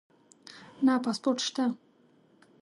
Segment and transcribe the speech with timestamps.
[0.85, 1.65] نه پاسپورټ شته